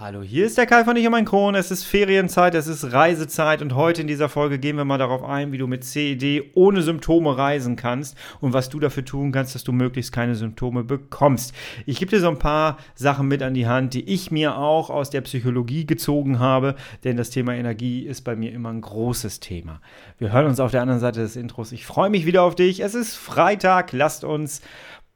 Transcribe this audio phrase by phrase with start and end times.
[0.00, 1.56] Hallo, hier ist der Kai von Ich und mein Kron.
[1.56, 5.24] Es ist Ferienzeit, es ist Reisezeit und heute in dieser Folge gehen wir mal darauf
[5.24, 9.56] ein, wie du mit CED ohne Symptome reisen kannst und was du dafür tun kannst,
[9.56, 11.52] dass du möglichst keine Symptome bekommst.
[11.84, 14.88] Ich gebe dir so ein paar Sachen mit an die Hand, die ich mir auch
[14.88, 19.40] aus der Psychologie gezogen habe, denn das Thema Energie ist bei mir immer ein großes
[19.40, 19.80] Thema.
[20.16, 21.72] Wir hören uns auf der anderen Seite des Intros.
[21.72, 22.84] Ich freue mich wieder auf dich.
[22.84, 24.62] Es ist Freitag, lasst uns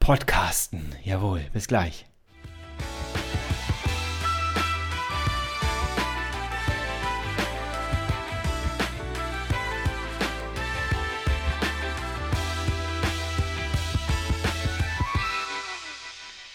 [0.01, 0.87] podcasten.
[1.05, 2.12] Jawohl, bis gleich.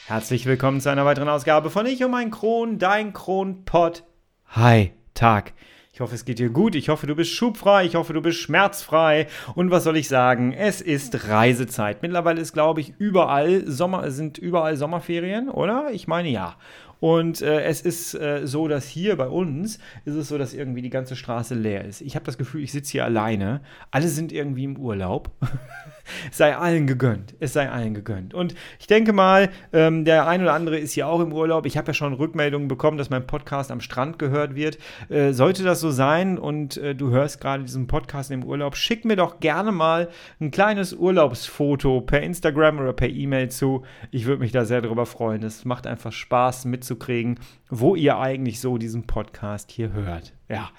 [0.07, 4.05] Herzlich willkommen zu einer weiteren Ausgabe von Ich und mein Kron, dein Kronpott.
[4.51, 5.51] Hi, Tag.
[5.91, 6.75] Ich hoffe, es geht dir gut.
[6.75, 7.83] Ich hoffe, du bist schubfrei.
[7.83, 9.27] Ich hoffe, du bist schmerzfrei.
[9.53, 10.53] Und was soll ich sagen?
[10.53, 12.03] Es ist Reisezeit.
[12.03, 15.91] Mittlerweile ist, glaube ich, überall Sommer, sind überall Sommerferien, oder?
[15.91, 16.55] Ich meine ja.
[16.99, 20.81] Und äh, es ist äh, so, dass hier bei uns ist es so, dass irgendwie
[20.81, 22.01] die ganze Straße leer ist.
[22.01, 23.61] Ich habe das Gefühl, ich sitze hier alleine.
[23.91, 25.31] Alle sind irgendwie im Urlaub.
[26.31, 27.35] sei allen gegönnt.
[27.39, 28.33] Es sei allen gegönnt.
[28.33, 31.65] Und ich denke mal, ähm, der ein oder andere ist hier auch im Urlaub.
[31.65, 34.77] Ich habe ja schon Rückmeldungen bekommen, dass mein Podcast am Strand gehört wird.
[35.09, 39.05] Äh, sollte das so sein und äh, du hörst gerade diesen Podcast im Urlaub, schick
[39.05, 40.09] mir doch gerne mal
[40.39, 43.83] ein kleines Urlaubsfoto per Instagram oder per E-Mail zu.
[44.11, 45.43] Ich würde mich da sehr darüber freuen.
[45.43, 50.33] Es macht einfach Spaß mitzukriegen, wo ihr eigentlich so diesen Podcast hier hört.
[50.49, 50.71] Ja,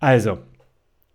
[0.00, 0.38] also,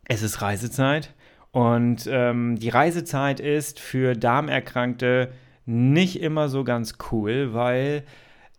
[0.05, 1.13] es ist Reisezeit.
[1.51, 5.31] Und ähm, die Reisezeit ist für Darmerkrankte
[5.65, 8.03] nicht immer so ganz cool, weil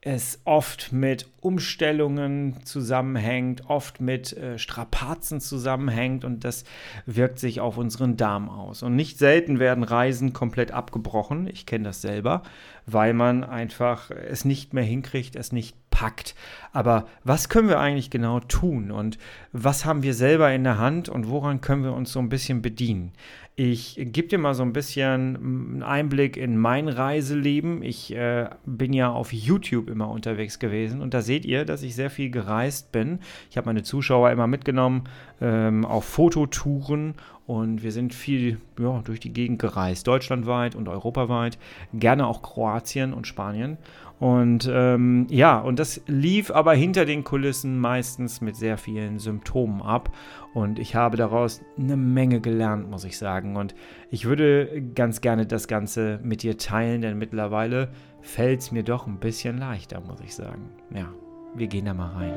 [0.04, 6.64] es oft mit Umstellungen zusammenhängt, oft mit äh, Strapazen zusammenhängt und das
[7.06, 8.82] wirkt sich auf unseren Darm aus.
[8.82, 11.46] Und nicht selten werden Reisen komplett abgebrochen.
[11.46, 12.42] Ich kenne das selber,
[12.84, 16.34] weil man einfach es nicht mehr hinkriegt, es nicht packt.
[16.72, 19.18] Aber was können wir eigentlich genau tun und
[19.52, 22.62] was haben wir selber in der Hand und woran können wir uns so ein bisschen
[22.62, 23.12] bedienen?
[23.54, 27.82] Ich gebe dir mal so ein bisschen einen Einblick in mein Reiseleben.
[27.82, 31.94] Ich äh, bin ja auf YouTube immer unterwegs gewesen und da seht ihr, dass ich
[31.94, 33.18] sehr viel gereist bin.
[33.50, 35.04] Ich habe meine Zuschauer immer mitgenommen
[35.42, 37.14] ähm, auf Fototouren
[37.46, 41.58] und wir sind viel ja, durch die Gegend gereist, deutschlandweit und europaweit,
[41.92, 43.76] gerne auch Kroatien und Spanien.
[44.22, 49.82] Und ähm, ja, und das lief aber hinter den Kulissen meistens mit sehr vielen Symptomen
[49.82, 50.14] ab.
[50.54, 53.56] Und ich habe daraus eine Menge gelernt, muss ich sagen.
[53.56, 53.74] Und
[54.10, 57.88] ich würde ganz gerne das Ganze mit dir teilen, denn mittlerweile
[58.20, 60.70] fällt es mir doch ein bisschen leichter, muss ich sagen.
[60.94, 61.08] Ja,
[61.56, 62.34] wir gehen da mal rein.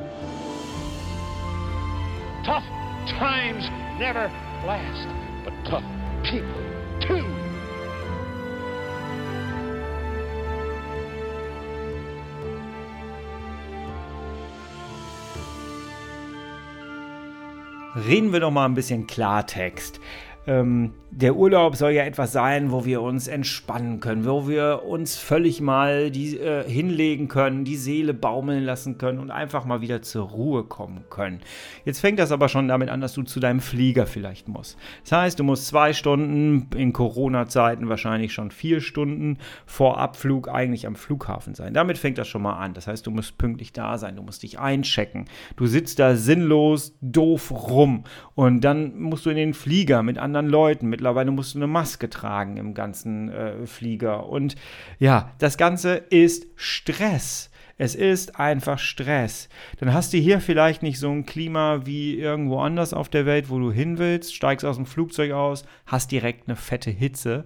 [2.44, 2.64] Tough
[3.16, 3.70] times
[4.00, 4.28] never
[4.66, 5.06] last,
[5.44, 5.84] but tough
[6.24, 6.50] people
[6.98, 7.45] too.
[17.96, 20.00] Reden wir doch mal ein bisschen Klartext
[20.46, 25.16] ähm, der Urlaub soll ja etwas sein, wo wir uns entspannen können, wo wir uns
[25.16, 30.02] völlig mal die, äh, hinlegen können, die Seele baumeln lassen können und einfach mal wieder
[30.02, 31.40] zur Ruhe kommen können.
[31.86, 34.76] Jetzt fängt das aber schon damit an, dass du zu deinem Flieger vielleicht musst.
[35.04, 40.86] Das heißt, du musst zwei Stunden, in Corona-Zeiten wahrscheinlich schon vier Stunden vor Abflug eigentlich
[40.86, 41.72] am Flughafen sein.
[41.72, 42.74] Damit fängt das schon mal an.
[42.74, 45.24] Das heißt, du musst pünktlich da sein, du musst dich einchecken.
[45.56, 48.04] Du sitzt da sinnlos, doof rum
[48.34, 50.88] und dann musst du in den Flieger mit anderen anderen Leuten.
[50.88, 54.28] Mittlerweile musst du eine Maske tragen im ganzen äh, Flieger.
[54.28, 54.56] Und
[54.98, 57.50] ja, das Ganze ist Stress.
[57.78, 59.48] Es ist einfach Stress.
[59.78, 63.50] Dann hast du hier vielleicht nicht so ein Klima wie irgendwo anders auf der Welt,
[63.50, 67.44] wo du hin willst, steigst aus dem Flugzeug aus, hast direkt eine fette Hitze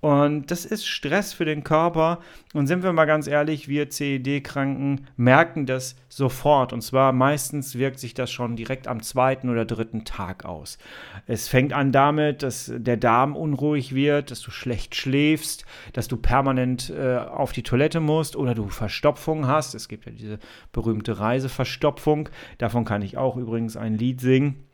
[0.00, 2.20] und das ist Stress für den Körper.
[2.54, 6.72] Und sind wir mal ganz ehrlich, wir CED-Kranken merken das sofort.
[6.72, 10.78] Und zwar meistens wirkt sich das schon direkt am zweiten oder dritten Tag aus.
[11.26, 16.16] Es fängt an damit, dass der Darm unruhig wird, dass du schlecht schläfst, dass du
[16.16, 19.74] permanent äh, auf die Toilette musst oder du Verstopfung hast.
[19.74, 20.38] Es gibt ja diese
[20.72, 22.30] berühmte Reiseverstopfung.
[22.56, 24.64] Davon kann ich auch übrigens ein Lied singen.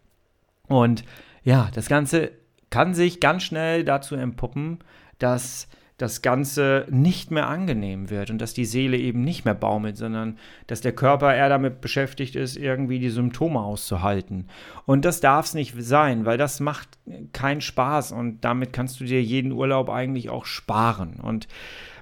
[0.68, 1.04] Und
[1.42, 2.30] ja, das Ganze
[2.70, 4.78] kann sich ganz schnell dazu empuppen,
[5.18, 5.68] dass
[5.98, 10.36] das Ganze nicht mehr angenehm wird und dass die Seele eben nicht mehr baumelt, sondern
[10.66, 14.46] dass der Körper eher damit beschäftigt ist, irgendwie die Symptome auszuhalten.
[14.84, 16.98] Und das darf es nicht sein, weil das macht
[17.32, 21.14] keinen Spaß und damit kannst du dir jeden Urlaub eigentlich auch sparen.
[21.22, 21.48] Und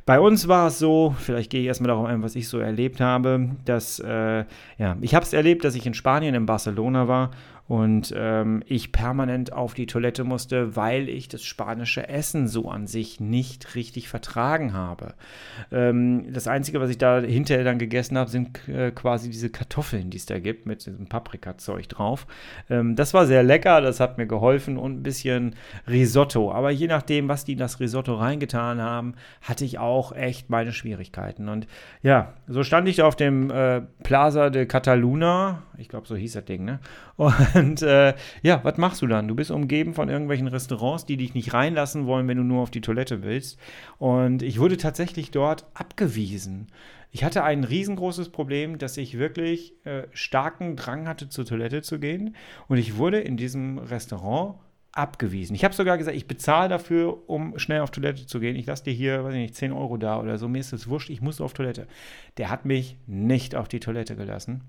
[0.06, 3.00] bei uns war es so, vielleicht gehe ich erstmal darauf ein, was ich so erlebt
[3.00, 4.44] habe, dass, äh,
[4.76, 7.30] ja, ich habe es erlebt, dass ich in Spanien, in Barcelona war
[7.66, 12.86] und ähm, ich permanent auf die Toilette musste, weil ich das spanische Essen so an
[12.86, 15.14] sich nicht richtig vertragen habe.
[15.72, 20.10] Ähm, das Einzige, was ich da hinterher dann gegessen habe, sind äh, quasi diese Kartoffeln,
[20.10, 22.26] die es da gibt, mit diesem Paprikazeug drauf.
[22.68, 25.54] Ähm, das war sehr lecker, das hat mir geholfen und ein bisschen
[25.88, 26.52] Risotto.
[26.52, 30.72] Aber je nachdem, was die in das Risotto reingetan haben, hatte ich auch echt meine
[30.72, 31.48] Schwierigkeiten.
[31.48, 31.66] Und
[32.02, 36.34] ja, so stand ich da auf dem äh, Plaza de Cataluna, ich glaube, so hieß
[36.34, 36.78] das Ding, ne?
[37.16, 37.34] Und
[37.82, 39.28] äh, ja, was machst du dann?
[39.28, 42.70] Du bist umgeben von irgendwelchen Restaurants, die dich nicht reinlassen wollen, wenn du nur auf
[42.70, 43.58] die Toilette willst.
[43.98, 46.68] Und ich wurde tatsächlich dort abgewiesen.
[47.10, 52.00] Ich hatte ein riesengroßes Problem, dass ich wirklich äh, starken Drang hatte, zur Toilette zu
[52.00, 52.34] gehen.
[52.66, 54.56] Und ich wurde in diesem Restaurant
[54.94, 55.54] abgewiesen.
[55.54, 58.56] Ich habe sogar gesagt, ich bezahle dafür, um schnell auf Toilette zu gehen.
[58.56, 60.48] Ich lasse dir hier, weiß ich nicht, 10 Euro da oder so.
[60.48, 61.86] Mir ist es wurscht, ich muss auf Toilette.
[62.36, 64.62] Der hat mich nicht auf die Toilette gelassen.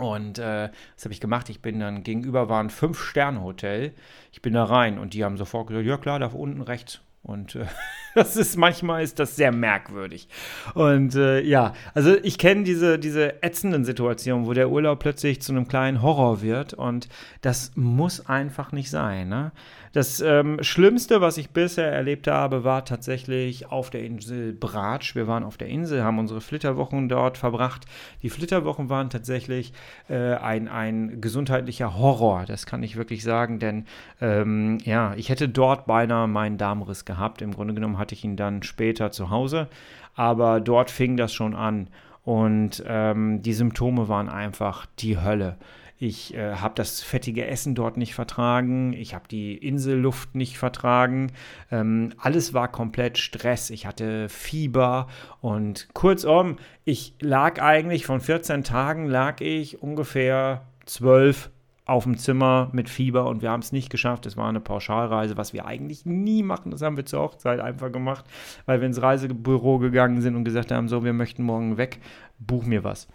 [0.00, 1.48] Und äh, was habe ich gemacht?
[1.48, 3.92] Ich bin dann gegenüber war ein Fünf-Sterne-Hotel.
[4.32, 7.00] Ich bin da rein und die haben sofort gesagt, ja klar, da unten rechts.
[7.22, 7.66] Und äh,
[8.14, 10.28] das ist manchmal ist das sehr merkwürdig.
[10.74, 15.52] Und äh, ja, also ich kenne diese, diese ätzenden Situationen, wo der Urlaub plötzlich zu
[15.52, 17.08] einem kleinen Horror wird und
[17.42, 19.28] das muss einfach nicht sein.
[19.28, 19.52] Ne?
[19.92, 25.16] Das ähm, Schlimmste, was ich bisher erlebt habe, war tatsächlich auf der Insel Bratsch.
[25.16, 27.86] Wir waren auf der Insel, haben unsere Flitterwochen dort verbracht.
[28.22, 29.72] Die Flitterwochen waren tatsächlich
[30.08, 33.84] äh, ein, ein gesundheitlicher Horror, das kann ich wirklich sagen, denn
[34.20, 37.42] ähm, ja, ich hätte dort beinahe meinen Darmriss gehabt.
[37.42, 39.68] Im Grunde genommen hatte ich ihn dann später zu Hause,
[40.14, 41.88] aber dort fing das schon an.
[42.22, 45.56] Und ähm, die Symptome waren einfach die Hölle.
[46.02, 48.94] Ich äh, habe das fettige Essen dort nicht vertragen.
[48.94, 51.30] Ich habe die Inselluft nicht vertragen.
[51.70, 53.68] Ähm, alles war komplett Stress.
[53.68, 55.08] Ich hatte Fieber
[55.42, 56.56] und kurzum,
[56.86, 61.50] ich lag eigentlich von 14 Tagen lag ich ungefähr 12
[61.84, 64.24] auf dem Zimmer mit Fieber und wir haben es nicht geschafft.
[64.24, 66.70] Es war eine Pauschalreise, was wir eigentlich nie machen.
[66.70, 68.24] Das haben wir zur Hochzeit einfach gemacht,
[68.64, 71.98] weil wir ins Reisebüro gegangen sind und gesagt haben, so, wir möchten morgen weg,
[72.38, 73.06] buch mir was.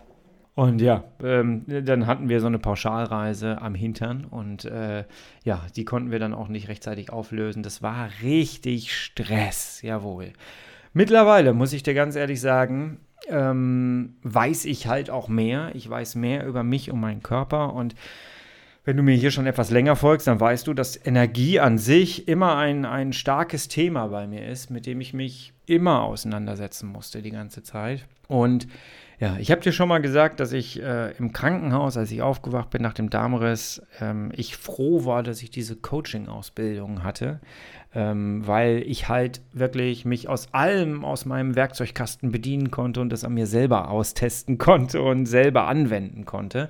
[0.55, 5.03] Und ja, ähm, dann hatten wir so eine Pauschalreise am Hintern und äh,
[5.43, 7.61] ja, die konnten wir dann auch nicht rechtzeitig auflösen.
[7.61, 10.31] Das war richtig Stress, jawohl.
[10.93, 15.71] Mittlerweile muss ich dir ganz ehrlich sagen, ähm, weiß ich halt auch mehr.
[15.73, 17.93] Ich weiß mehr über mich und meinen Körper und
[18.85, 22.27] wenn du mir hier schon etwas länger folgst, dann weißt du, dass Energie an sich
[22.27, 27.23] immer ein, ein starkes Thema bei mir ist, mit dem ich mich immer auseinandersetzen musste
[27.23, 28.05] die ganze Zeit.
[28.27, 28.67] Und
[29.19, 32.69] ja, ich habe dir schon mal gesagt, dass ich äh, im Krankenhaus, als ich aufgewacht
[32.69, 37.39] bin nach dem Darmriss, ähm, ich froh war, dass ich diese Coaching-Ausbildung hatte,
[37.93, 43.23] ähm, weil ich halt wirklich mich aus allem aus meinem Werkzeugkasten bedienen konnte und das
[43.23, 46.69] an mir selber austesten konnte und selber anwenden konnte.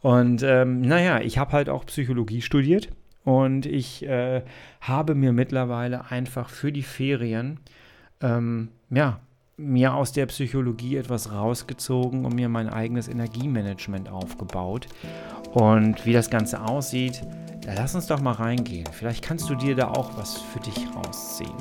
[0.00, 2.88] Und ähm, naja, ich habe halt auch Psychologie studiert
[3.24, 4.42] und ich äh,
[4.80, 7.58] habe mir mittlerweile einfach für die Ferien
[8.22, 9.20] ähm, ja,
[9.60, 14.86] mir aus der Psychologie etwas rausgezogen und mir mein eigenes Energiemanagement aufgebaut.
[15.52, 17.22] Und wie das Ganze aussieht,
[17.64, 18.88] da lass uns doch mal reingehen.
[18.92, 21.52] Vielleicht kannst du dir da auch was für dich rausziehen.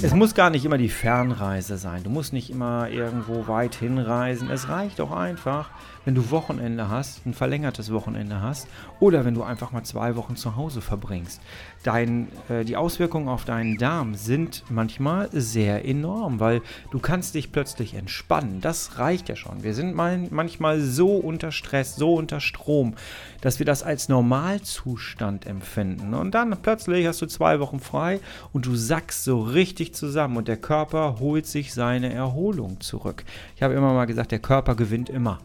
[0.00, 2.04] Es muss gar nicht immer die Fernreise sein.
[2.04, 4.48] Du musst nicht immer irgendwo weit hinreisen.
[4.48, 5.70] Es reicht auch einfach,
[6.04, 8.66] wenn du Wochenende hast, ein verlängertes Wochenende hast
[8.98, 11.40] oder wenn du einfach mal zwei Wochen zu Hause verbringst.
[11.82, 16.62] Dein, äh, die Auswirkungen auf deinen Darm sind manchmal sehr enorm, weil
[16.92, 18.62] du kannst dich plötzlich entspannen.
[18.62, 19.62] Das reicht ja schon.
[19.62, 22.94] Wir sind mal, manchmal so unter Stress, so unter Strom,
[23.42, 26.14] dass wir das als Normalzustand empfinden.
[26.14, 28.20] Und dann plötzlich hast du zwei Wochen frei
[28.54, 33.24] und du sackst so richtig zusammen und der Körper holt sich seine Erholung zurück.
[33.56, 35.38] Ich habe immer mal gesagt, der Körper gewinnt immer.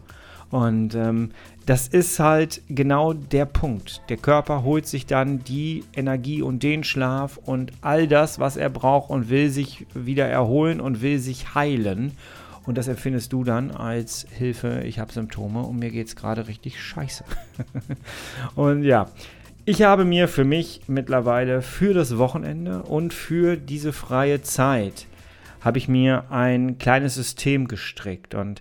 [0.50, 1.30] Und ähm,
[1.66, 4.02] das ist halt genau der Punkt.
[4.08, 8.70] Der Körper holt sich dann die Energie und den Schlaf und all das, was er
[8.70, 12.12] braucht und will sich wieder erholen und will sich heilen.
[12.66, 16.48] Und das empfindest du dann als Hilfe, ich habe Symptome und mir geht es gerade
[16.48, 17.24] richtig scheiße.
[18.54, 19.08] und ja,
[19.66, 25.06] ich habe mir für mich mittlerweile für das Wochenende und für diese freie Zeit
[25.60, 28.60] habe ich mir ein kleines System gestrickt und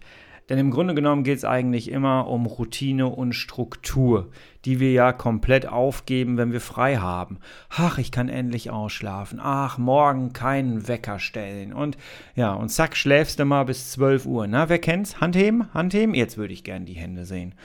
[0.50, 4.30] denn im Grunde genommen geht es eigentlich immer um Routine und Struktur,
[4.66, 7.40] die wir ja komplett aufgeben, wenn wir frei haben.
[7.70, 9.40] Ach, ich kann endlich ausschlafen.
[9.42, 11.72] Ach, morgen keinen Wecker stellen.
[11.72, 11.98] Und
[12.36, 14.46] ja, und zack, schläfst du mal bis 12 Uhr.
[14.48, 15.22] Na, wer kennt's?
[15.22, 15.74] Handheben?
[15.74, 16.14] Handheben?
[16.14, 17.56] Jetzt würde ich gern die Hände sehen.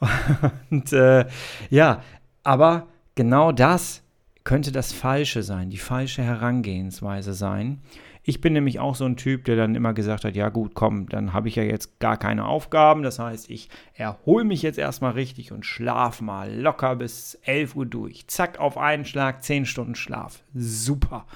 [0.70, 1.26] und äh,
[1.68, 2.02] ja,
[2.42, 4.02] aber genau das
[4.44, 7.80] könnte das Falsche sein, die falsche Herangehensweise sein.
[8.24, 11.08] Ich bin nämlich auch so ein Typ, der dann immer gesagt hat, ja gut, komm,
[11.08, 13.02] dann habe ich ja jetzt gar keine Aufgaben.
[13.02, 17.86] Das heißt, ich erhole mich jetzt erstmal richtig und schlafe mal locker bis 11 Uhr
[17.86, 18.28] durch.
[18.28, 20.44] Zack, auf einen Schlag 10 Stunden Schlaf.
[20.54, 21.26] Super.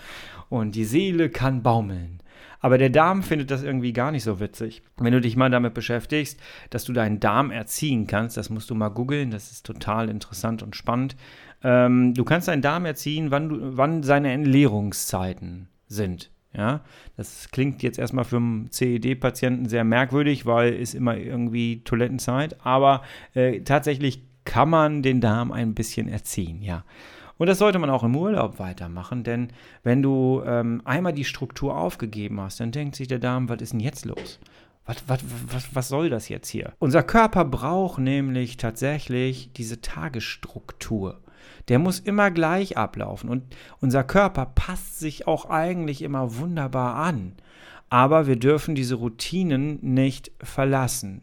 [0.49, 2.21] Und die Seele kann baumeln.
[2.61, 4.83] Aber der Darm findet das irgendwie gar nicht so witzig.
[4.97, 8.75] Wenn du dich mal damit beschäftigst, dass du deinen Darm erziehen kannst, das musst du
[8.75, 11.17] mal googeln, das ist total interessant und spannend.
[11.63, 16.31] Ähm, du kannst deinen Darm erziehen, wann, du, wann seine Entleerungszeiten sind.
[16.53, 16.81] Ja,
[17.19, 23.03] das klingt jetzt erstmal für einen CED-Patienten sehr merkwürdig, weil ist immer irgendwie Toilettenzeit, aber
[23.35, 26.85] äh, tatsächlich kann man den Darm ein bisschen erziehen, ja.
[27.38, 29.49] Und das sollte man auch im Urlaub weitermachen, denn
[29.83, 33.73] wenn du ähm, einmal die Struktur aufgegeben hast, dann denkt sich der Darm, was ist
[33.73, 34.40] denn jetzt los?
[34.87, 36.73] Was, was, was, was soll das jetzt hier?
[36.78, 41.21] Unser Körper braucht nämlich tatsächlich diese Tagesstruktur
[41.69, 43.28] der muss immer gleich ablaufen.
[43.28, 43.43] Und
[43.81, 47.33] unser Körper passt sich auch eigentlich immer wunderbar an.
[47.88, 51.23] Aber wir dürfen diese Routinen nicht verlassen.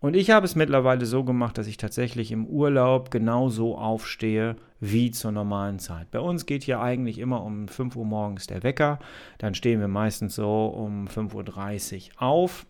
[0.00, 5.10] Und ich habe es mittlerweile so gemacht, dass ich tatsächlich im Urlaub genauso aufstehe wie
[5.10, 6.10] zur normalen Zeit.
[6.10, 8.98] Bei uns geht hier eigentlich immer um 5 Uhr morgens der Wecker.
[9.38, 12.66] Dann stehen wir meistens so um 5.30 Uhr auf.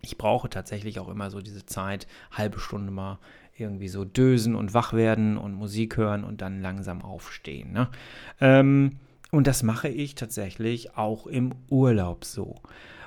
[0.00, 3.18] Ich brauche tatsächlich auch immer so diese Zeit, halbe Stunde mal
[3.56, 7.72] irgendwie so dösen und wach werden und Musik hören und dann langsam aufstehen.
[7.72, 7.88] Ne?
[8.40, 8.98] Ähm,
[9.30, 12.60] und das mache ich tatsächlich auch im Urlaub so.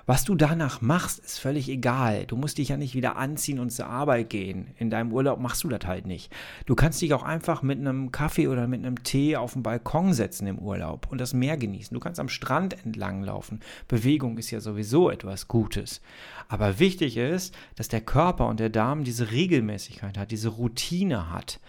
[0.08, 2.28] Was du danach machst, ist völlig egal.
[2.28, 4.68] Du musst dich ja nicht wieder anziehen und zur Arbeit gehen.
[4.78, 6.32] In deinem Urlaub machst du das halt nicht.
[6.68, 10.14] Du kannst dich auch einfach mit einem Kaffee oder mit einem Tee auf den Balkon
[10.14, 11.96] setzen im Urlaub und das Meer genießen.
[11.96, 13.62] Du kannst am Strand entlang laufen.
[13.88, 16.02] Bewegung ist ja sowieso etwas Gutes.
[16.50, 21.60] Aber wichtig ist, dass der Körper und der Darm diese Regelmäßigkeit hat, diese Routine hat.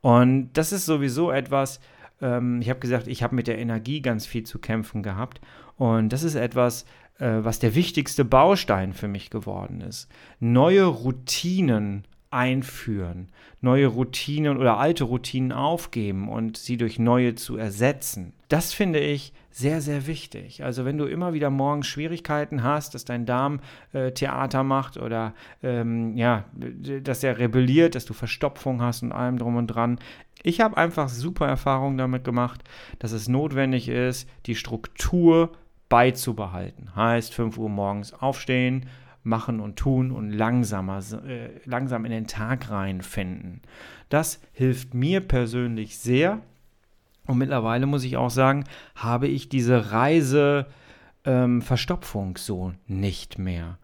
[0.00, 1.80] Und das ist sowieso etwas,
[2.22, 5.40] ähm, ich habe gesagt, ich habe mit der Energie ganz viel zu kämpfen gehabt.
[5.76, 6.84] Und das ist etwas,
[7.20, 10.08] was der wichtigste Baustein für mich geworden ist.
[10.40, 13.28] Neue Routinen einführen,
[13.60, 18.32] neue Routinen oder alte Routinen aufgeben und sie durch neue zu ersetzen.
[18.48, 20.62] Das finde ich sehr, sehr wichtig.
[20.62, 23.60] Also wenn du immer wieder morgens Schwierigkeiten hast, dass dein Darm
[23.92, 29.38] äh, Theater macht oder ähm, ja, dass er rebelliert, dass du Verstopfung hast und allem
[29.38, 29.98] drum und dran.
[30.42, 32.62] Ich habe einfach super Erfahrungen damit gemacht,
[33.00, 35.50] dass es notwendig ist, die Struktur
[35.90, 36.96] beizubehalten.
[36.96, 38.86] Heißt 5 Uhr morgens aufstehen,
[39.22, 43.60] machen und tun und langsamer, äh, langsam in den Tag reinfinden.
[44.08, 46.40] Das hilft mir persönlich sehr.
[47.26, 50.66] Und mittlerweile muss ich auch sagen, habe ich diese Reise
[51.24, 51.62] ähm,
[52.36, 53.78] so nicht mehr.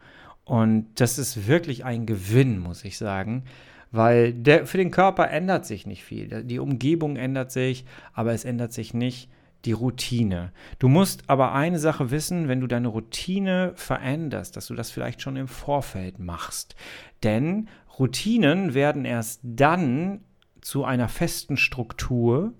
[0.44, 3.44] Und das ist wirklich ein Gewinn, muss ich sagen,
[3.90, 6.44] weil der, für den Körper ändert sich nicht viel.
[6.44, 7.84] Die Umgebung ändert sich,
[8.14, 9.28] aber es ändert sich nicht
[9.64, 10.52] die Routine.
[10.78, 15.22] Du musst aber eine Sache wissen, wenn du deine Routine veränderst, dass du das vielleicht
[15.22, 16.76] schon im Vorfeld machst.
[17.22, 20.20] Denn Routinen werden erst dann
[20.60, 22.52] zu einer festen Struktur,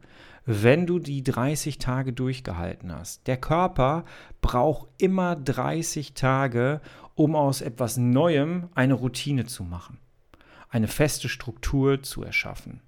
[0.45, 3.27] wenn du die 30 Tage durchgehalten hast.
[3.27, 4.05] Der Körper
[4.41, 6.81] braucht immer 30 Tage,
[7.15, 9.99] um aus etwas Neuem eine Routine zu machen,
[10.69, 12.81] eine feste Struktur zu erschaffen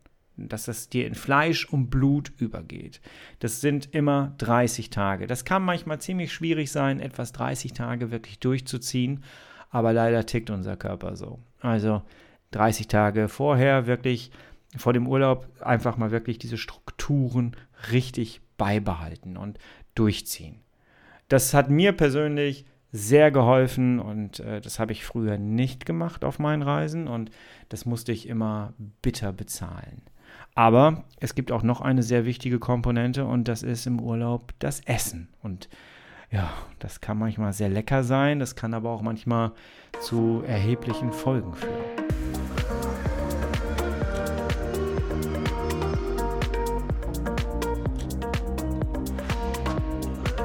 [0.47, 3.01] dass es dir in Fleisch und Blut übergeht.
[3.41, 5.27] Das sind immer 30 Tage.
[5.27, 9.25] Das kann manchmal ziemlich schwierig sein, etwas 30 Tage wirklich durchzuziehen,
[9.71, 11.41] aber leider tickt unser Körper so.
[11.61, 12.03] Also
[12.53, 14.31] 30 Tage vorher wirklich
[14.77, 17.57] vor dem Urlaub einfach mal wirklich diese Strukturen
[17.91, 19.59] richtig beibehalten und
[19.95, 20.61] durchziehen.
[21.29, 26.39] Das hat mir persönlich sehr geholfen und äh, das habe ich früher nicht gemacht auf
[26.39, 27.31] meinen Reisen und
[27.69, 30.03] das musste ich immer bitter bezahlen.
[30.59, 34.81] Aber es gibt auch noch eine sehr wichtige Komponente und das ist im Urlaub das
[34.81, 35.29] Essen.
[35.41, 35.69] Und
[36.33, 36.51] ja,
[36.81, 39.53] das kann manchmal sehr lecker sein, das kann aber auch manchmal
[40.01, 42.09] zu erheblichen Folgen führen.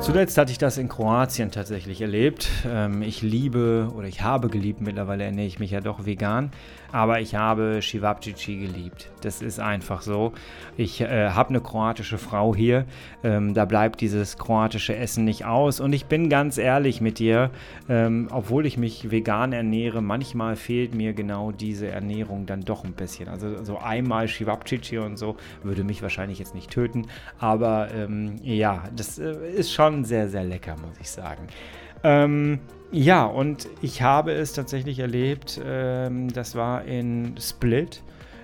[0.03, 2.50] Zuletzt hatte ich das in Kroatien tatsächlich erlebt.
[2.67, 6.51] Ähm, ich liebe oder ich habe geliebt, mittlerweile ernähre ich mich ja doch vegan,
[6.93, 9.09] aber ich habe Shivapčići geliebt.
[9.21, 10.31] Das ist einfach so.
[10.77, 12.85] Ich äh, habe eine kroatische Frau hier,
[13.23, 17.50] ähm, da bleibt dieses kroatische Essen nicht aus und ich bin ganz ehrlich mit dir,
[17.89, 22.93] ähm, obwohl ich mich vegan ernähre, manchmal fehlt mir genau diese Ernährung dann doch ein
[22.93, 23.27] bisschen.
[23.27, 27.07] Also so einmal Shivapčići und so würde mich wahrscheinlich jetzt nicht töten,
[27.39, 31.47] aber ähm, ja, das äh, ist schon sehr, sehr lecker, muss ich sagen.
[32.03, 32.59] Ähm,
[32.93, 38.01] ja, und ich habe es tatsächlich erlebt, ähm, das war in Split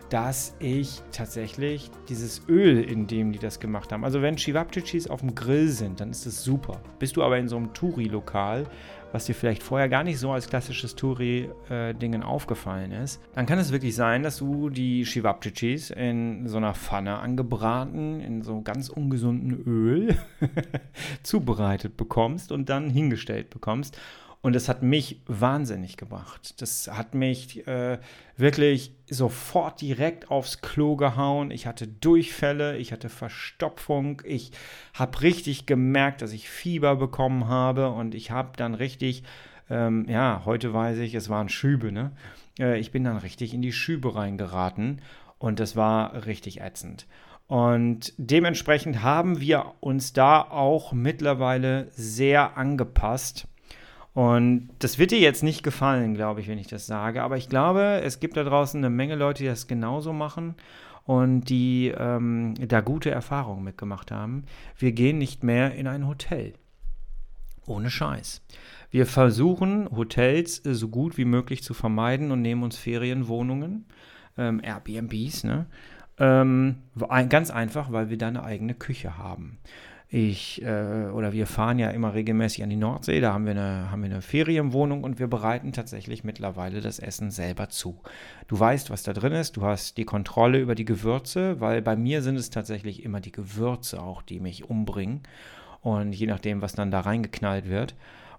[0.09, 5.21] dass ich tatsächlich dieses Öl, in dem die das gemacht haben, also wenn Chivapchichis auf
[5.21, 6.81] dem Grill sind, dann ist das super.
[6.97, 8.65] Bist du aber in so einem Touri-Lokal,
[9.11, 13.71] was dir vielleicht vorher gar nicht so als klassisches Touri-Dingen aufgefallen ist, dann kann es
[13.71, 19.63] wirklich sein, dass du die Chivapchichis in so einer Pfanne angebraten, in so ganz ungesunden
[19.65, 20.15] Öl
[21.23, 23.97] zubereitet bekommst und dann hingestellt bekommst.
[24.41, 26.62] Und das hat mich wahnsinnig gemacht.
[26.62, 28.00] Das hat mich äh,
[28.38, 31.51] wirklich sofort direkt aufs Klo gehauen.
[31.51, 34.22] Ich hatte Durchfälle, ich hatte Verstopfung.
[34.24, 34.51] Ich
[34.93, 37.89] habe richtig gemerkt, dass ich Fieber bekommen habe.
[37.89, 39.24] Und ich habe dann richtig,
[39.69, 42.12] ähm, ja, heute weiß ich, es waren Schübe, ne?
[42.58, 45.01] Äh, ich bin dann richtig in die Schübe reingeraten.
[45.38, 47.08] Und das war richtig ätzend.
[47.48, 53.48] Und dementsprechend haben wir uns da auch mittlerweile sehr angepasst
[54.13, 57.21] und das wird dir jetzt nicht gefallen, glaube ich, wenn ich das sage.
[57.21, 60.55] Aber ich glaube, es gibt da draußen eine Menge Leute, die das genauso machen
[61.05, 64.45] und die ähm, da gute Erfahrungen mitgemacht haben.
[64.77, 66.53] Wir gehen nicht mehr in ein Hotel.
[67.65, 68.41] Ohne Scheiß.
[68.91, 73.85] Wir versuchen, Hotels so gut wie möglich zu vermeiden und nehmen uns Ferienwohnungen,
[74.37, 75.67] ähm, Airbnbs, ne?
[76.17, 76.79] Ähm,
[77.29, 79.59] ganz einfach, weil wir da eine eigene Küche haben.
[80.11, 83.91] Ich äh, oder wir fahren ja immer regelmäßig an die Nordsee, da haben wir, eine,
[83.91, 88.01] haben wir eine Ferienwohnung und wir bereiten tatsächlich mittlerweile das Essen selber zu.
[88.47, 91.95] Du weißt, was da drin ist, du hast die Kontrolle über die Gewürze, weil bei
[91.95, 95.21] mir sind es tatsächlich immer die Gewürze auch, die mich umbringen.
[95.81, 97.95] Und je nachdem, was dann da reingeknallt wird.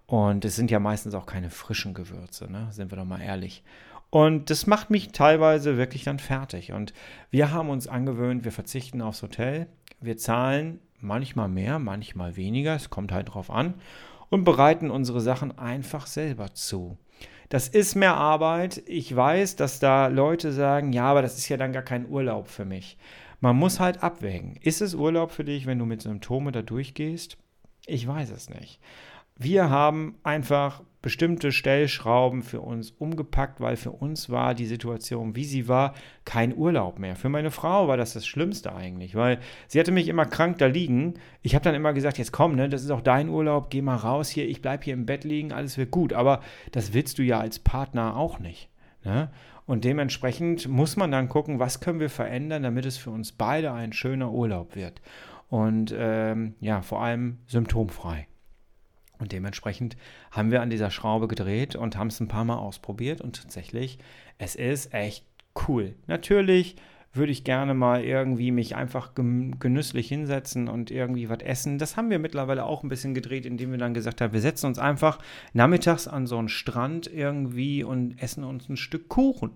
[0.06, 2.66] Und es sind ja meistens auch keine frischen Gewürze, ne?
[2.72, 3.62] sind wir doch mal ehrlich.
[4.10, 6.72] Und das macht mich teilweise wirklich dann fertig.
[6.72, 6.92] Und
[7.30, 9.68] wir haben uns angewöhnt, wir verzichten aufs Hotel.
[10.00, 13.74] Wir zahlen manchmal mehr, manchmal weniger, es kommt halt drauf an,
[14.30, 16.96] und bereiten unsere Sachen einfach selber zu.
[17.48, 18.80] Das ist mehr Arbeit.
[18.86, 22.46] Ich weiß, dass da Leute sagen, ja, aber das ist ja dann gar kein Urlaub
[22.46, 22.96] für mich.
[23.40, 24.56] Man muss halt abwägen.
[24.60, 27.38] Ist es Urlaub für dich, wenn du mit Symptomen da durchgehst?
[27.86, 28.78] Ich weiß es nicht.
[29.42, 35.46] Wir haben einfach bestimmte Stellschrauben für uns umgepackt, weil für uns war die Situation, wie
[35.46, 35.94] sie war,
[36.26, 37.16] kein Urlaub mehr.
[37.16, 40.66] Für meine Frau war das das Schlimmste eigentlich, weil sie hatte mich immer krank da
[40.66, 41.14] liegen.
[41.40, 43.96] Ich habe dann immer gesagt, jetzt komm, ne, das ist auch dein Urlaub, geh mal
[43.96, 46.12] raus hier, ich bleibe hier im Bett liegen, alles wird gut.
[46.12, 48.68] Aber das willst du ja als Partner auch nicht.
[49.04, 49.30] Ne?
[49.64, 53.72] Und dementsprechend muss man dann gucken, was können wir verändern, damit es für uns beide
[53.72, 55.00] ein schöner Urlaub wird.
[55.48, 58.26] Und ähm, ja, vor allem symptomfrei.
[59.20, 59.96] Und dementsprechend
[60.30, 63.98] haben wir an dieser Schraube gedreht und haben es ein paar Mal ausprobiert und tatsächlich,
[64.38, 65.24] es ist echt
[65.68, 65.94] cool.
[66.06, 66.76] Natürlich
[67.12, 71.78] würde ich gerne mal irgendwie mich einfach genüsslich hinsetzen und irgendwie was essen.
[71.78, 74.66] Das haben wir mittlerweile auch ein bisschen gedreht, indem wir dann gesagt haben, wir setzen
[74.66, 75.18] uns einfach
[75.52, 79.50] nachmittags an so einen Strand irgendwie und essen uns ein Stück Kuchen.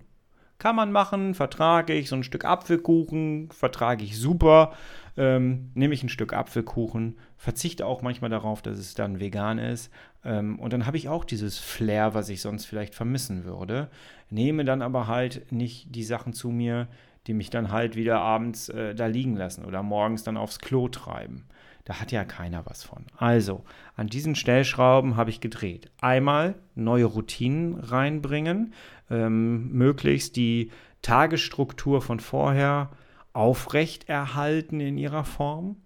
[0.59, 2.09] Kann man machen, vertrage ich.
[2.09, 4.73] So ein Stück Apfelkuchen vertrage ich super.
[5.17, 9.93] Ähm, nehme ich ein Stück Apfelkuchen, verzichte auch manchmal darauf, dass es dann vegan ist.
[10.25, 13.89] Ähm, und dann habe ich auch dieses Flair, was ich sonst vielleicht vermissen würde.
[14.31, 16.89] Nehme dann aber halt nicht die Sachen zu mir,
[17.27, 20.89] die mich dann halt wieder abends äh, da liegen lassen oder morgens dann aufs Klo
[20.89, 21.47] treiben.
[21.85, 23.05] Da hat ja keiner was von.
[23.17, 25.91] Also, an diesen Stellschrauben habe ich gedreht.
[26.01, 28.73] Einmal neue Routinen reinbringen,
[29.11, 30.71] ähm, möglichst die
[31.03, 32.91] Tagesstruktur von vorher
[33.35, 35.77] aufrechterhalten in ihrer Form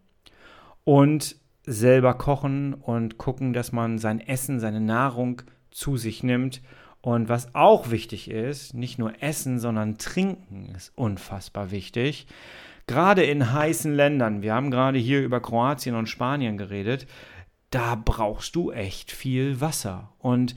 [0.84, 6.62] und selber kochen und gucken, dass man sein Essen, seine Nahrung zu sich nimmt.
[7.00, 12.26] Und was auch wichtig ist, nicht nur Essen, sondern Trinken ist unfassbar wichtig.
[12.87, 17.06] Gerade in heißen Ländern, wir haben gerade hier über Kroatien und Spanien geredet,
[17.70, 20.12] da brauchst du echt viel Wasser.
[20.18, 20.54] Und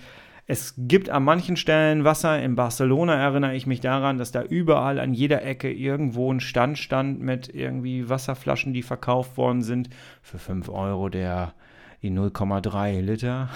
[0.51, 2.43] es gibt an manchen Stellen Wasser.
[2.43, 6.77] In Barcelona erinnere ich mich daran, dass da überall an jeder Ecke irgendwo ein Stand
[6.77, 9.89] stand mit irgendwie Wasserflaschen, die verkauft worden sind
[10.21, 11.53] für 5 Euro der
[12.01, 13.47] die 0,3 Liter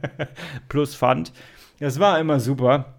[0.70, 1.34] plus Pfand.
[1.78, 2.94] Das war immer super.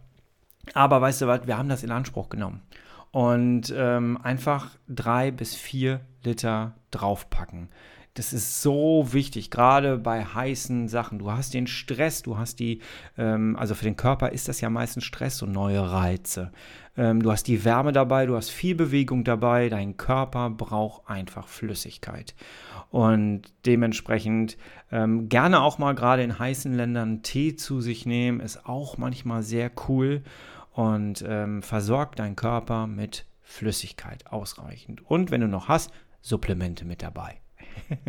[0.76, 2.62] Aber weißt du was, wir haben das in Anspruch genommen.
[3.10, 7.70] Und ähm, einfach drei bis vier Liter draufpacken.
[8.22, 11.18] Das ist so wichtig, gerade bei heißen Sachen.
[11.18, 12.80] Du hast den Stress, du hast die,
[13.18, 16.52] ähm, also für den Körper ist das ja meistens Stress und neue Reize.
[16.96, 21.48] Ähm, du hast die Wärme dabei, du hast viel Bewegung dabei, dein Körper braucht einfach
[21.48, 22.36] Flüssigkeit.
[22.92, 24.56] Und dementsprechend
[24.92, 29.42] ähm, gerne auch mal gerade in heißen Ländern Tee zu sich nehmen, ist auch manchmal
[29.42, 30.22] sehr cool
[30.74, 35.04] und ähm, versorgt deinen Körper mit Flüssigkeit ausreichend.
[35.10, 35.90] Und wenn du noch hast,
[36.22, 37.42] Supplemente mit dabei.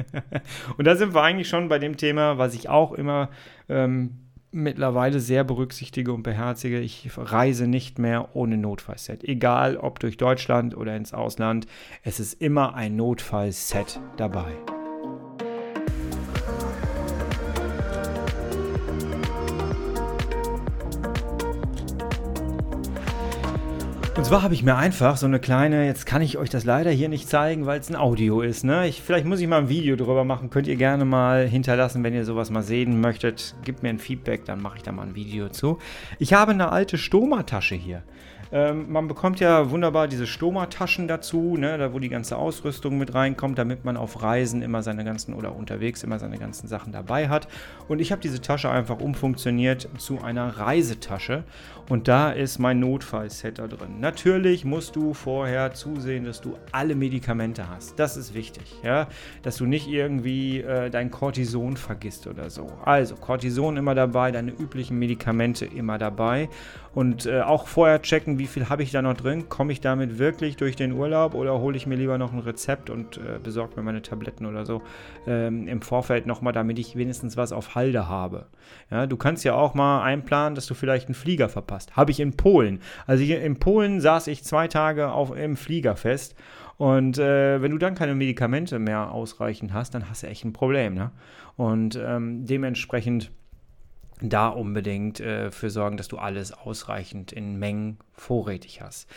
[0.76, 3.30] und da sind wir eigentlich schon bei dem Thema, was ich auch immer
[3.68, 4.18] ähm,
[4.52, 6.78] mittlerweile sehr berücksichtige und beherzige.
[6.80, 9.24] Ich reise nicht mehr ohne Notfallset.
[9.24, 11.66] Egal ob durch Deutschland oder ins Ausland,
[12.02, 14.52] es ist immer ein Notfallset dabei.
[24.32, 27.10] Zwar habe ich mir einfach so eine kleine, jetzt kann ich euch das leider hier
[27.10, 28.64] nicht zeigen, weil es ein Audio ist.
[28.64, 28.88] Ne?
[28.88, 30.48] Ich, vielleicht muss ich mal ein Video drüber machen.
[30.48, 33.54] Könnt ihr gerne mal hinterlassen, wenn ihr sowas mal sehen möchtet.
[33.62, 35.76] Gebt mir ein Feedback, dann mache ich da mal ein Video zu.
[36.18, 38.04] Ich habe eine alte Stoma-Tasche hier.
[38.52, 43.14] Ähm, man bekommt ja wunderbar diese Stoma-Taschen dazu, ne, da wo die ganze Ausrüstung mit
[43.14, 47.30] reinkommt, damit man auf Reisen immer seine ganzen oder unterwegs immer seine ganzen Sachen dabei
[47.30, 47.48] hat.
[47.88, 51.44] Und ich habe diese Tasche einfach umfunktioniert zu einer Reisetasche.
[51.88, 54.00] Und da ist mein Notfallset da drin.
[54.00, 57.98] Natürlich musst du vorher zusehen, dass du alle Medikamente hast.
[57.98, 59.08] Das ist wichtig, ja,
[59.42, 62.70] dass du nicht irgendwie äh, dein Cortison vergisst oder so.
[62.84, 66.48] Also Cortison immer dabei, deine üblichen Medikamente immer dabei
[66.94, 69.48] und äh, auch vorher checken, wie viel habe ich da noch drin.
[69.48, 72.90] Komme ich damit wirklich durch den Urlaub oder hole ich mir lieber noch ein Rezept
[72.90, 74.82] und äh, besorge mir meine Tabletten oder so
[75.26, 78.46] ähm, im Vorfeld nochmal, damit ich wenigstens was auf Halde habe.
[78.90, 81.96] Ja, du kannst ja auch mal einplanen, dass du vielleicht einen Flieger verpasst.
[81.96, 82.80] Habe ich in Polen.
[83.06, 86.34] Also hier in Polen saß ich zwei Tage auf, im Flieger fest.
[86.76, 90.52] Und äh, wenn du dann keine Medikamente mehr ausreichend hast, dann hast du echt ein
[90.52, 90.94] Problem.
[90.94, 91.10] Ne?
[91.56, 93.30] Und ähm, dementsprechend
[94.28, 99.08] da unbedingt äh, für sorgen, dass du alles ausreichend in Mengen vorrätig hast.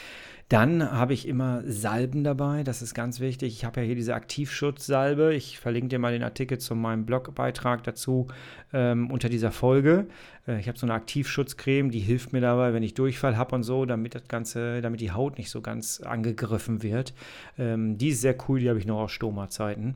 [0.47, 3.53] Dann habe ich immer Salben dabei, das ist ganz wichtig.
[3.53, 5.33] Ich habe ja hier diese Aktivschutzsalbe.
[5.33, 8.27] Ich verlinke dir mal den Artikel zu meinem Blogbeitrag dazu
[8.71, 10.05] ähm, unter dieser Folge.
[10.47, 13.63] Äh, ich habe so eine Aktivschutzcreme, die hilft mir dabei, wenn ich Durchfall habe und
[13.63, 17.15] so, damit das Ganze, damit die Haut nicht so ganz angegriffen wird.
[17.57, 19.95] Ähm, die ist sehr cool, die habe ich noch aus Stoma-Zeiten.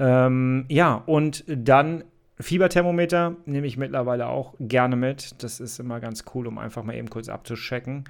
[0.00, 2.02] Ähm, ja, und dann
[2.44, 5.42] Fieberthermometer nehme ich mittlerweile auch gerne mit.
[5.42, 8.04] Das ist immer ganz cool, um einfach mal eben kurz abzuschecken.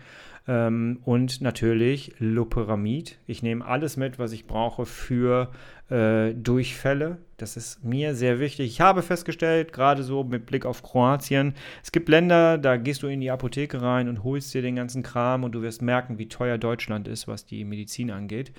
[0.49, 3.17] Ähm, und natürlich Loperamid.
[3.29, 5.53] Ich nehme alles mit, was ich brauche für
[5.89, 7.19] äh, Durchfälle.
[7.37, 8.67] Das ist mir sehr wichtig.
[8.67, 13.07] Ich habe festgestellt, gerade so mit Blick auf Kroatien, es gibt Länder, da gehst du
[13.07, 16.27] in die Apotheke rein und holst dir den ganzen Kram und du wirst merken, wie
[16.27, 18.53] teuer Deutschland ist, was die Medizin angeht.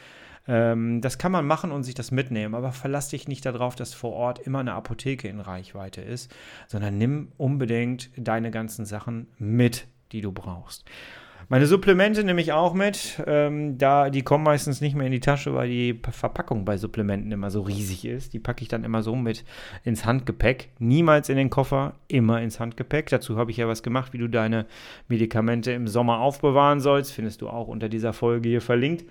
[0.47, 3.93] Ähm, das kann man machen und sich das mitnehmen, aber verlass dich nicht darauf, dass
[3.93, 6.33] vor Ort immer eine Apotheke in Reichweite ist,
[6.67, 10.85] sondern nimm unbedingt deine ganzen Sachen mit, die du brauchst.
[11.47, 13.21] Meine Supplemente nehme ich auch mit.
[13.27, 17.31] Ähm, da, die kommen meistens nicht mehr in die Tasche, weil die Verpackung bei Supplementen
[17.31, 18.33] immer so riesig ist.
[18.33, 19.45] Die packe ich dann immer so mit
[19.83, 20.69] ins Handgepäck.
[20.79, 23.09] Niemals in den Koffer, immer ins Handgepäck.
[23.09, 24.65] Dazu habe ich ja was gemacht, wie du deine
[25.07, 27.13] Medikamente im Sommer aufbewahren sollst.
[27.13, 29.05] Findest du auch unter dieser Folge hier verlinkt.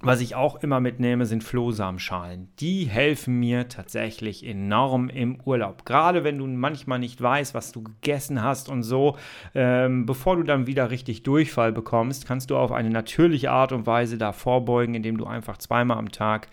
[0.00, 2.48] Was ich auch immer mitnehme, sind Flohsamenschalen.
[2.60, 5.84] Die helfen mir tatsächlich enorm im Urlaub.
[5.84, 9.16] Gerade wenn du manchmal nicht weißt, was du gegessen hast und so.
[9.56, 13.88] Ähm, bevor du dann wieder richtig Durchfall bekommst, kannst du auf eine natürliche Art und
[13.88, 16.46] Weise da vorbeugen, indem du einfach zweimal am Tag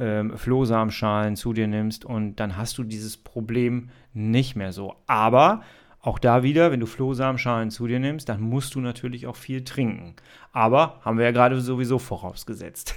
[0.00, 4.94] ähm, Flohsamenschalen zu dir nimmst und dann hast du dieses Problem nicht mehr so.
[5.06, 5.60] Aber
[6.06, 9.64] auch da wieder, wenn du Flohsamenschalen zu dir nimmst, dann musst du natürlich auch viel
[9.64, 10.14] trinken.
[10.52, 12.94] Aber haben wir ja gerade sowieso vorausgesetzt.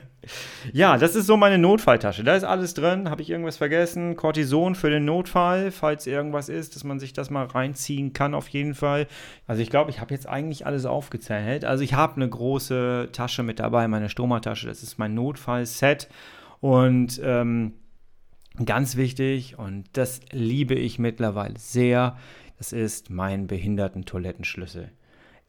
[0.72, 2.24] ja, das ist so meine Notfalltasche.
[2.24, 3.10] Da ist alles drin.
[3.10, 4.16] Habe ich irgendwas vergessen?
[4.16, 8.48] Cortison für den Notfall, falls irgendwas ist, dass man sich das mal reinziehen kann, auf
[8.48, 9.08] jeden Fall.
[9.46, 11.66] Also ich glaube, ich habe jetzt eigentlich alles aufgezählt.
[11.66, 14.68] Also ich habe eine große Tasche mit dabei, meine Stromatasche.
[14.68, 16.08] Das ist mein Notfallset.
[16.60, 17.74] Und ähm,
[18.64, 22.18] Ganz wichtig, und das liebe ich mittlerweile sehr,
[22.58, 24.90] das ist mein Behinderten-Toilettenschlüssel.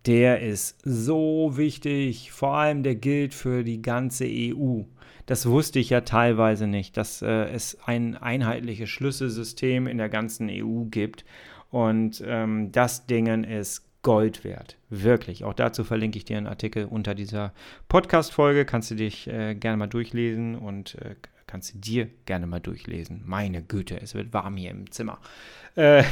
[0.06, 4.84] Der ist so wichtig, vor allem der gilt für die ganze EU.
[5.26, 10.50] Das wusste ich ja teilweise nicht, dass äh, es ein einheitliches Schlüsselsystem in der ganzen
[10.50, 11.24] EU gibt.
[11.70, 14.78] Und ähm, das Dingen ist Gold wert.
[14.90, 15.46] Wirklich.
[15.46, 17.54] Auch dazu verlinke ich dir einen Artikel unter dieser
[17.88, 18.66] Podcast-Folge.
[18.66, 21.16] Kannst du dich äh, gerne mal durchlesen und äh,
[21.54, 23.22] Kannst du dir gerne mal durchlesen.
[23.28, 25.20] Meine Güte, es wird warm hier im Zimmer.
[25.76, 26.04] Äh,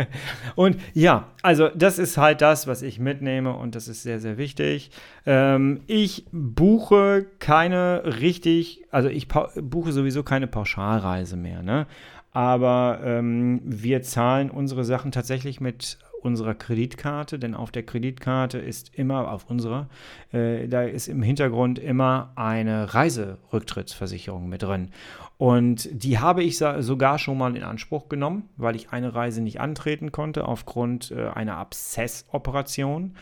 [0.54, 4.38] und ja, also das ist halt das, was ich mitnehme und das ist sehr, sehr
[4.38, 4.90] wichtig.
[5.26, 11.86] Ähm, ich buche keine richtig, also ich buche sowieso keine Pauschalreise mehr, ne?
[12.32, 18.94] Aber ähm, wir zahlen unsere Sachen tatsächlich mit unserer Kreditkarte, denn auf der Kreditkarte ist
[18.94, 19.88] immer, auf unserer,
[20.32, 24.90] äh, da ist im Hintergrund immer eine Reiserücktrittsversicherung mit drin.
[25.38, 29.60] Und die habe ich sogar schon mal in Anspruch genommen, weil ich eine Reise nicht
[29.60, 33.14] antreten konnte aufgrund äh, einer Abszessoperation.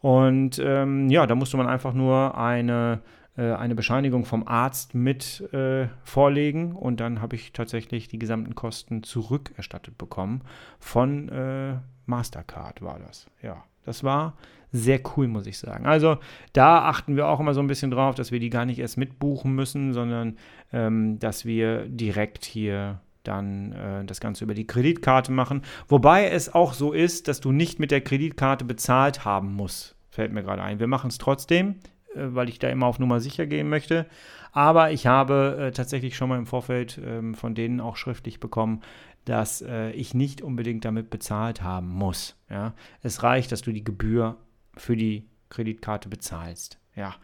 [0.00, 3.00] Und ähm, ja, da musste man einfach nur eine
[3.36, 9.02] eine Bescheinigung vom Arzt mit äh, vorlegen und dann habe ich tatsächlich die gesamten Kosten
[9.02, 10.42] zurückerstattet bekommen.
[10.78, 13.28] Von äh, Mastercard war das.
[13.42, 14.34] Ja, das war
[14.72, 15.86] sehr cool, muss ich sagen.
[15.86, 16.18] Also
[16.52, 18.98] da achten wir auch immer so ein bisschen drauf, dass wir die gar nicht erst
[18.98, 20.36] mitbuchen müssen, sondern
[20.72, 25.62] ähm, dass wir direkt hier dann äh, das Ganze über die Kreditkarte machen.
[25.88, 29.96] Wobei es auch so ist, dass du nicht mit der Kreditkarte bezahlt haben musst.
[30.10, 30.80] Fällt mir gerade ein.
[30.80, 34.06] Wir machen es trotzdem, äh, weil ich da immer auf Nummer sicher gehen möchte.
[34.52, 38.80] Aber ich habe äh, tatsächlich schon mal im Vorfeld ähm, von denen auch schriftlich bekommen,
[39.24, 42.36] dass äh, ich nicht unbedingt damit bezahlt haben muss.
[42.48, 42.74] Ja?
[43.02, 44.36] Es reicht, dass du die Gebühr
[44.76, 46.78] für die Kreditkarte bezahlst.
[46.96, 47.14] Ja,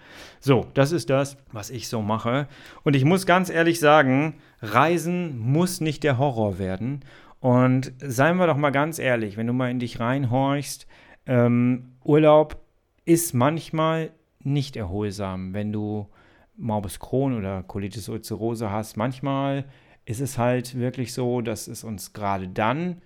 [0.41, 2.47] so, das ist das, was ich so mache.
[2.85, 7.05] Und ich muss ganz ehrlich sagen, Reisen muss nicht der Horror werden.
[7.41, 10.87] Und seien wir doch mal ganz ehrlich, wenn du mal in dich reinhorchst,
[11.27, 12.63] ähm, Urlaub
[13.05, 14.11] ist manchmal
[14.47, 16.09] nicht erholsam, wenn du
[16.57, 18.97] Morbus Crohn oder Colitis ulcerosa hast.
[18.97, 19.65] Manchmal
[20.05, 23.03] ist es halt wirklich so, dass es uns gerade dann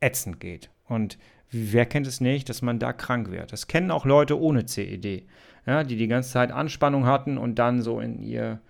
[0.00, 0.70] ätzend geht.
[0.86, 1.18] Und
[1.50, 3.52] wer kennt es nicht, dass man da krank wird?
[3.52, 5.26] Das kennen auch Leute ohne CED,
[5.66, 8.60] ja, die die ganze Zeit Anspannung hatten und dann so in ihr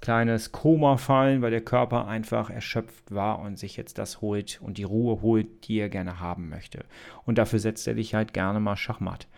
[0.00, 4.78] kleines Koma fallen, weil der Körper einfach erschöpft war und sich jetzt das holt und
[4.78, 6.84] die Ruhe holt, die er gerne haben möchte.
[7.26, 9.28] Und dafür setzt er dich halt gerne mal Schachmatt.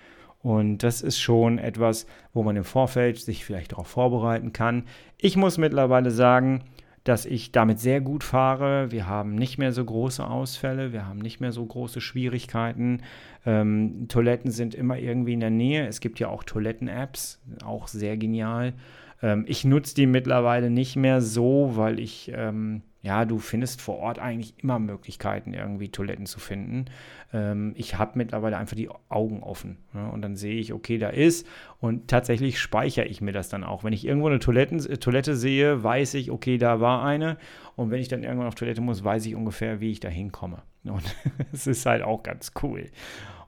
[0.42, 4.84] Und das ist schon etwas, wo man im Vorfeld sich vielleicht darauf vorbereiten kann.
[5.18, 6.64] Ich muss mittlerweile sagen,
[7.04, 8.90] dass ich damit sehr gut fahre.
[8.90, 13.02] Wir haben nicht mehr so große Ausfälle, wir haben nicht mehr so große Schwierigkeiten.
[13.44, 15.86] Ähm, Toiletten sind immer irgendwie in der Nähe.
[15.86, 18.74] Es gibt ja auch Toiletten-Apps, auch sehr genial.
[19.20, 23.98] Ähm, ich nutze die mittlerweile nicht mehr so, weil ich, ähm, ja, du findest vor
[23.98, 26.84] Ort eigentlich immer Möglichkeiten, irgendwie Toiletten zu finden.
[27.32, 31.08] Ähm, ich habe mittlerweile einfach die Augen offen ja, und dann sehe ich, okay, da
[31.08, 31.46] ist
[31.80, 33.82] und tatsächlich speichere ich mir das dann auch.
[33.82, 37.38] Wenn ich irgendwo eine Toiletten, äh, Toilette sehe, weiß ich, okay, da war eine
[37.74, 40.62] und wenn ich dann irgendwann auf Toilette muss, weiß ich ungefähr, wie ich da hinkomme.
[40.84, 41.02] Und
[41.52, 42.88] es ist halt auch ganz cool.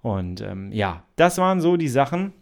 [0.02, 2.32] Und ähm, ja, das waren so die Sachen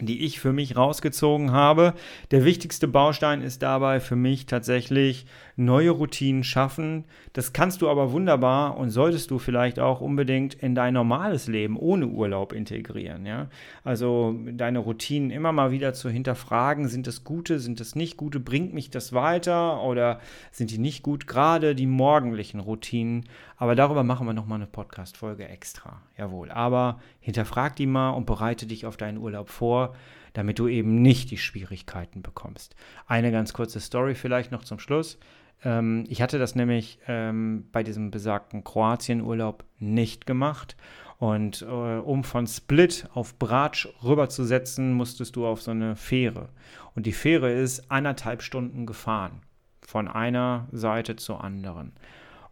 [0.00, 1.94] die ich für mich rausgezogen habe.
[2.30, 7.04] Der wichtigste Baustein ist dabei für mich tatsächlich neue Routinen schaffen.
[7.32, 11.76] Das kannst du aber wunderbar und solltest du vielleicht auch unbedingt in dein normales Leben
[11.76, 13.26] ohne Urlaub integrieren.
[13.26, 13.48] Ja?
[13.82, 18.38] Also deine Routinen immer mal wieder zu hinterfragen, sind das gute, sind das nicht gute,
[18.38, 20.20] bringt mich das weiter oder
[20.52, 21.26] sind die nicht gut?
[21.26, 23.24] Gerade die morgendlichen Routinen.
[23.58, 26.00] Aber darüber machen wir nochmal eine Podcast-Folge extra.
[26.16, 26.50] Jawohl.
[26.50, 29.94] Aber hinterfrag die mal und bereite dich auf deinen Urlaub vor
[30.38, 32.76] damit du eben nicht die Schwierigkeiten bekommst.
[33.06, 35.18] Eine ganz kurze Story vielleicht noch zum Schluss.
[35.64, 40.76] Ähm, ich hatte das nämlich ähm, bei diesem besagten Kroatienurlaub nicht gemacht.
[41.18, 46.50] Und äh, um von Split auf Bratsch rüberzusetzen, musstest du auf so eine Fähre.
[46.94, 49.40] Und die Fähre ist eineinhalb Stunden gefahren.
[49.80, 51.92] Von einer Seite zur anderen.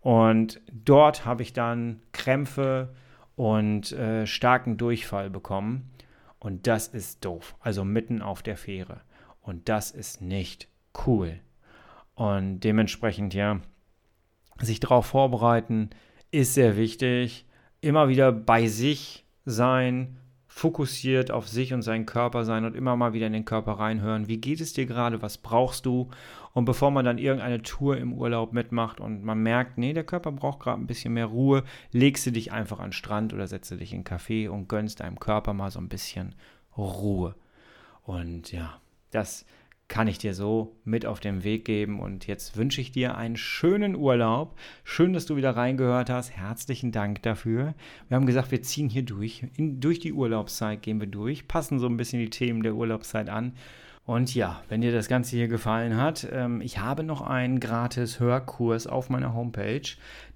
[0.06, 2.94] Und dort habe ich dann Krämpfe
[3.34, 5.90] und äh, starken Durchfall bekommen.
[6.38, 7.56] Und das ist doof.
[7.58, 9.00] Also mitten auf der Fähre.
[9.40, 10.68] Und das ist nicht
[11.08, 11.40] cool.
[12.14, 13.60] Und dementsprechend, ja,
[14.60, 15.90] sich darauf vorbereiten
[16.30, 17.44] ist sehr wichtig.
[17.80, 20.18] Immer wieder bei sich sein,
[20.56, 24.26] fokussiert auf sich und seinen Körper sein und immer mal wieder in den Körper reinhören.
[24.26, 25.20] Wie geht es dir gerade?
[25.20, 26.08] Was brauchst du?
[26.54, 30.32] Und bevor man dann irgendeine Tour im Urlaub mitmacht und man merkt, nee, der Körper
[30.32, 33.70] braucht gerade ein bisschen mehr Ruhe, legst du dich einfach an den Strand oder setzt
[33.70, 36.34] dich in einen Café und gönnst deinem Körper mal so ein bisschen
[36.78, 37.34] Ruhe.
[38.04, 39.44] Und ja, das
[39.88, 42.00] kann ich dir so mit auf den Weg geben.
[42.00, 44.58] Und jetzt wünsche ich dir einen schönen Urlaub.
[44.84, 46.30] Schön, dass du wieder reingehört hast.
[46.30, 47.74] Herzlichen Dank dafür.
[48.08, 49.44] Wir haben gesagt, wir ziehen hier durch.
[49.56, 53.28] In, durch die Urlaubszeit gehen wir durch, passen so ein bisschen die Themen der Urlaubszeit
[53.28, 53.52] an.
[54.06, 58.20] Und ja, wenn dir das Ganze hier gefallen hat, ähm, ich habe noch einen gratis
[58.20, 59.82] Hörkurs auf meiner Homepage.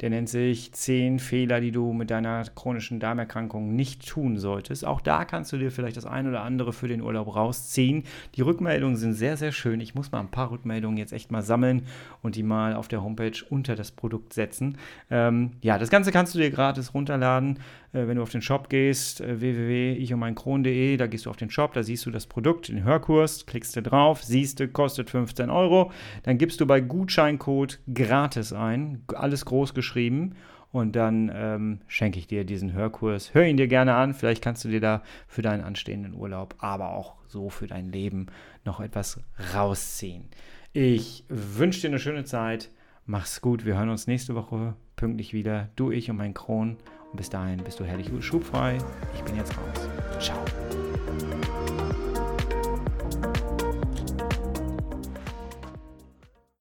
[0.01, 4.85] Der nennt sich 10 Fehler, die du mit deiner chronischen Darmerkrankung nicht tun solltest.
[4.85, 8.03] Auch da kannst du dir vielleicht das ein oder andere für den Urlaub rausziehen.
[8.35, 9.81] Die Rückmeldungen sind sehr, sehr schön.
[9.81, 11.87] Ich muss mal ein paar Rückmeldungen jetzt echt mal sammeln
[12.23, 14.79] und die mal auf der Homepage unter das Produkt setzen.
[15.13, 17.61] Ähm, ja, das Ganze kannst du dir gratis runterladen.
[17.93, 21.73] Äh, wenn du auf den Shop gehst, äh, www.ichundmeinkron.de, da gehst du auf den Shop,
[21.73, 25.93] da siehst du das Produkt, den Hörkurs, klickst du drauf, siehst du, kostet 15 Euro.
[26.23, 30.35] Dann gibst du bei Gutscheincode gratis ein, alles groß geschrieben.
[30.73, 33.35] Und dann ähm, schenke ich dir diesen Hörkurs.
[33.35, 34.15] Hör ihn dir gerne an.
[34.15, 38.27] Vielleicht kannst du dir da für deinen anstehenden Urlaub, aber auch so für dein Leben
[38.65, 39.21] noch etwas
[39.53, 40.29] rausziehen.
[40.73, 42.71] Ich wünsche dir eine schöne Zeit.
[43.05, 43.67] Mach's gut.
[43.67, 45.69] Wir hören uns nächste Woche pünktlich wieder.
[45.77, 46.77] Du, ich und mein Kron.
[47.11, 48.79] Und bis dahin bist du herrlich schubfrei.
[49.17, 49.89] Ich bin jetzt raus.
[50.21, 50.45] Ciao.